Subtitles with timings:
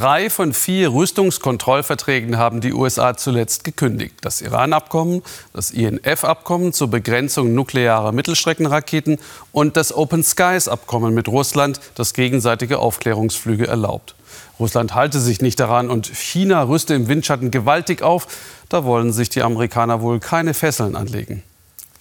[0.00, 4.14] Drei von vier Rüstungskontrollverträgen haben die USA zuletzt gekündigt.
[4.22, 9.18] Das Iran-Abkommen, das INF-Abkommen zur Begrenzung nuklearer Mittelstreckenraketen
[9.52, 14.14] und das Open Skies-Abkommen mit Russland, das gegenseitige Aufklärungsflüge erlaubt.
[14.58, 18.26] Russland halte sich nicht daran und China rüste im Windschatten gewaltig auf.
[18.70, 21.42] Da wollen sich die Amerikaner wohl keine Fesseln anlegen.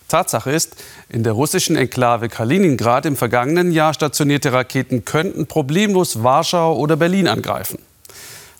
[0.07, 0.77] Tatsache ist,
[1.09, 7.27] in der russischen Enklave Kaliningrad im vergangenen Jahr stationierte Raketen könnten problemlos Warschau oder Berlin
[7.27, 7.79] angreifen.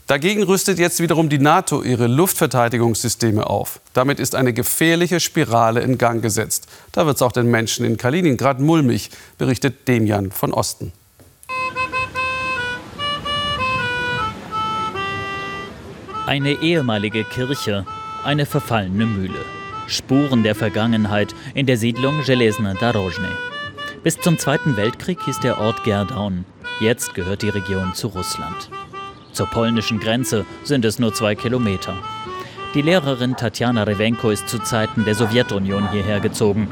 [0.09, 3.81] Dagegen rüstet jetzt wiederum die NATO ihre Luftverteidigungssysteme auf.
[3.95, 6.69] Damit ist eine gefährliche Spirale in Gang gesetzt.
[6.93, 10.93] Da wird es auch den Menschen in Kaliningrad mulmig, berichtet Demian von Osten.
[16.27, 17.87] Eine ehemalige Kirche,
[18.25, 19.41] eine verfallene Mühle.
[19.87, 23.29] Spuren der Vergangenheit in der Siedlung Железna Dorozhny.
[24.03, 26.45] Bis zum Zweiten Weltkrieg hieß der Ort Gerdaun.
[26.81, 28.71] Jetzt gehört die Region zu Russland.
[29.39, 31.95] Zur polnischen Grenze sind es nur zwei Kilometer.
[32.75, 36.69] Die Lehrerin Tatjana Rewenko ist zu Zeiten der Sowjetunion hierher gezogen.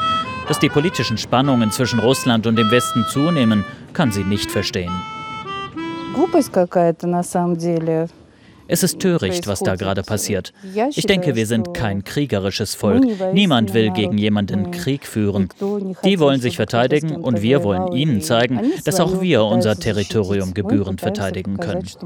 [0.48, 4.92] Dass die politischen Spannungen zwischen Russland und dem Westen zunehmen, kann sie nicht verstehen.
[6.14, 8.08] Глупость какая-то на самом деле.
[8.68, 10.52] Es ist töricht, was da gerade passiert.
[10.94, 13.04] Ich denke, wir sind kein kriegerisches Volk.
[13.34, 15.48] Niemand will gegen jemanden Krieg führen.
[16.04, 21.00] Die wollen sich verteidigen und wir wollen ihnen zeigen, dass auch wir unser Territorium gebührend
[21.00, 21.86] verteidigen können.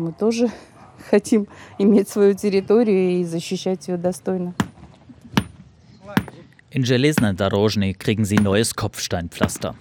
[6.71, 9.75] In Железna Dorozhny kriegen sie neues Kopfsteinpflaster.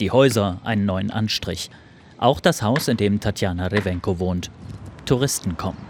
[0.00, 1.70] Die Häuser einen neuen Anstrich.
[2.18, 4.50] Auch das Haus, in dem Tatjana Revenko wohnt.
[5.04, 5.85] Touristen kommen.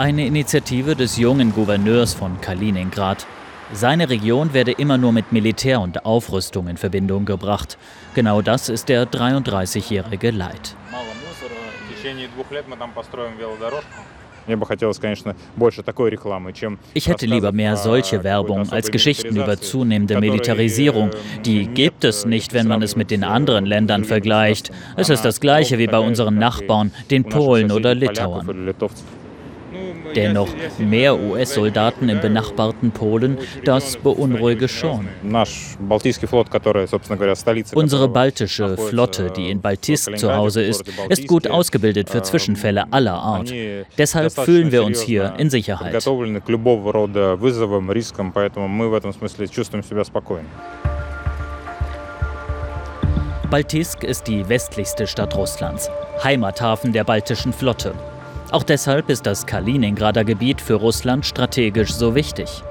[0.00, 3.26] Eine Initiative des jungen Gouverneurs von Kaliningrad.
[3.74, 7.76] Seine Region werde immer nur mit Militär und Aufrüstung in Verbindung gebracht.
[8.14, 10.74] Genau das ist der 33-jährige Leid.
[16.94, 21.10] Ich hätte lieber mehr solche Werbung als Geschichten über zunehmende Militarisierung.
[21.44, 24.70] Die gibt es nicht, wenn man es mit den anderen Ländern vergleicht.
[24.96, 28.72] Es ist das gleiche wie bei unseren Nachbarn, den Polen oder Litauern.
[30.14, 30.48] Dennoch
[30.78, 35.08] mehr US-Soldaten im benachbarten Polen, das beunruhige schon.
[37.74, 43.14] Unsere baltische Flotte, die in Baltisk zu Hause ist, ist gut ausgebildet für Zwischenfälle aller
[43.14, 43.52] Art.
[43.98, 45.94] Deshalb fühlen wir uns hier in Sicherheit.
[53.50, 55.90] Baltisk ist die westlichste Stadt Russlands,
[56.22, 57.94] Heimathafen der baltischen Flotte.
[58.50, 62.62] Auch deshalb ist das Kaliningrader Gebiet für Russland strategisch so wichtig.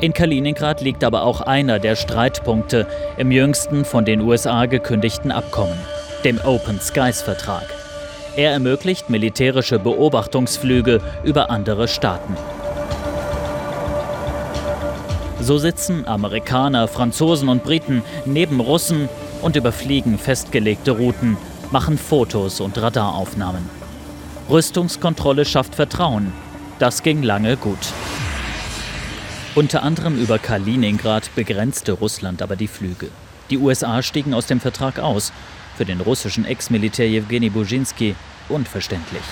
[0.00, 5.76] In Kaliningrad liegt aber auch einer der Streitpunkte im jüngsten von den USA gekündigten Abkommen,
[6.24, 7.64] dem Open Skies Vertrag.
[8.36, 12.36] Er ermöglicht militärische Beobachtungsflüge über andere Staaten.
[15.40, 19.08] So sitzen Amerikaner, Franzosen und Briten neben Russen
[19.42, 21.36] und überfliegen festgelegte Routen,
[21.72, 23.77] machen Fotos und Radaraufnahmen.
[24.50, 26.32] Rüstungskontrolle schafft Vertrauen.
[26.78, 27.92] Das ging lange gut.
[29.54, 33.08] Unter anderem über Kaliningrad begrenzte Russland aber die Flüge.
[33.50, 35.32] Die USA stiegen aus dem Vertrag aus.
[35.76, 38.14] Für den russischen Ex-Militär Jewgeni Buzinski
[38.48, 39.22] unverständlich.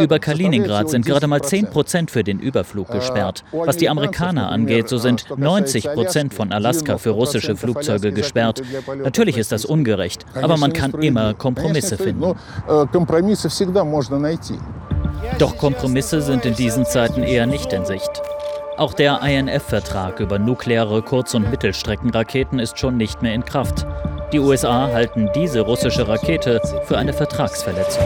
[0.00, 3.44] Über Kaliningrad sind gerade mal 10 Prozent für den Überflug gesperrt.
[3.52, 8.62] Was die Amerikaner angeht, so sind 90 Prozent von Alaska für russische Flugzeuge gesperrt.
[9.02, 12.34] Natürlich ist das ungerecht, aber man kann immer Kompromisse finden.
[15.38, 18.10] Doch Kompromisse sind in diesen Zeiten eher nicht in Sicht.
[18.76, 23.86] Auch der INF-Vertrag über nukleare Kurz- und Mittelstreckenraketen ist schon nicht mehr in Kraft.
[24.34, 28.02] Die USA halten diese russische Rakete für eine Vertragsverletzung.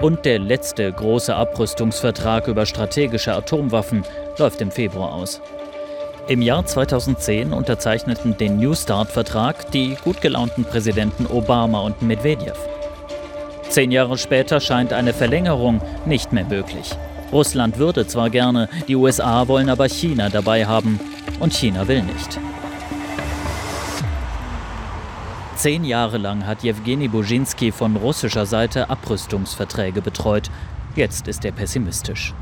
[0.00, 4.04] Und der letzte große Abrüstungsvertrag über strategische Atomwaffen
[4.38, 5.42] läuft im Februar aus.
[6.28, 12.56] Im Jahr 2010 unterzeichneten den New Start-Vertrag die gut gelaunten Präsidenten Obama und Medvedev.
[13.68, 16.88] Zehn Jahre später scheint eine Verlängerung nicht mehr möglich.
[17.32, 20.98] Russland würde zwar gerne, die USA wollen aber China dabei haben
[21.38, 22.38] und China will nicht.
[25.56, 30.50] Zehn Jahre lang hat Jewgeni Buzinski von russischer Seite Abrüstungsverträge betreut.
[30.94, 32.34] Jetzt ist er pessimistisch.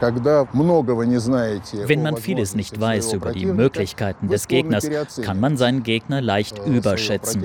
[0.00, 4.88] Wenn man vieles nicht weiß über die Möglichkeiten des Gegners,
[5.22, 7.44] kann man seinen Gegner leicht überschätzen.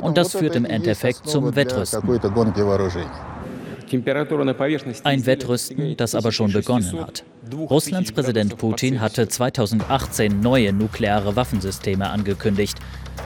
[0.00, 2.02] Und das führt im Endeffekt zum Wettrüsten.
[5.04, 7.24] Ein Wettrüsten, das aber schon begonnen hat.
[7.52, 12.78] Russlands Präsident Putin hatte 2018 neue nukleare Waffensysteme angekündigt.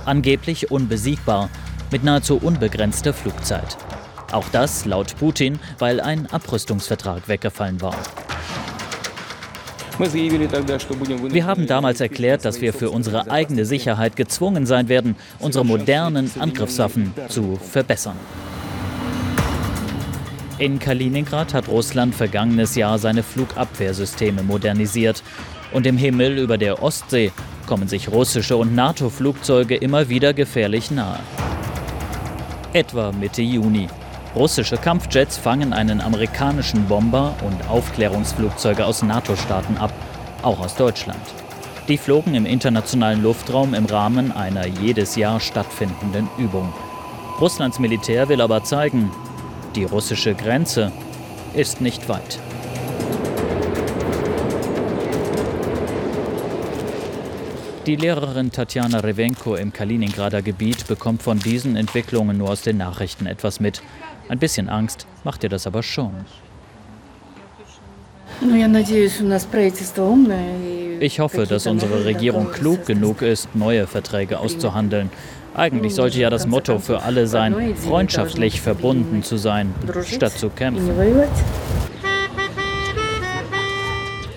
[0.04, 1.50] Angeblich unbesiegbar,
[1.92, 3.76] mit nahezu unbegrenzter Flugzeit.
[4.32, 7.96] Auch das, laut Putin, weil ein Abrüstungsvertrag weggefallen war.
[9.98, 16.30] Wir haben damals erklärt, dass wir für unsere eigene Sicherheit gezwungen sein werden, unsere modernen
[16.38, 18.16] Angriffswaffen zu verbessern.
[20.58, 25.22] In Kaliningrad hat Russland vergangenes Jahr seine Flugabwehrsysteme modernisiert.
[25.72, 27.30] Und im Himmel über der Ostsee
[27.66, 31.20] kommen sich russische und NATO-Flugzeuge immer wieder gefährlich nahe.
[32.72, 33.88] Etwa Mitte Juni.
[34.34, 39.92] Russische Kampfjets fangen einen amerikanischen Bomber und Aufklärungsflugzeuge aus NATO-Staaten ab,
[40.42, 41.20] auch aus Deutschland.
[41.88, 46.72] Die flogen im internationalen Luftraum im Rahmen einer jedes Jahr stattfindenden Übung.
[47.40, 49.10] Russlands Militär will aber zeigen,
[49.76, 50.90] die russische Grenze
[51.54, 52.40] ist nicht weit.
[57.86, 63.26] Die Lehrerin Tatjana Revenko im Kaliningrader Gebiet bekommt von diesen Entwicklungen nur aus den Nachrichten
[63.26, 63.82] etwas mit.
[64.28, 66.12] Ein bisschen Angst macht ihr das aber schon.
[71.00, 75.10] Ich hoffe, dass unsere Regierung klug genug ist, neue Verträge auszuhandeln.
[75.54, 79.74] Eigentlich sollte ja das Motto für alle sein, freundschaftlich verbunden zu sein,
[80.06, 80.90] statt zu kämpfen.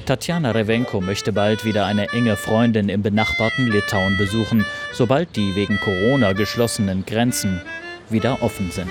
[0.05, 5.77] Tatjana Revenko möchte bald wieder eine enge Freundin im benachbarten Litauen besuchen, sobald die wegen
[5.77, 7.61] Corona geschlossenen Grenzen
[8.09, 8.89] wieder offen sind.